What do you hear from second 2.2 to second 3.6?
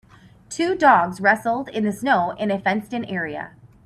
in a fencedin area.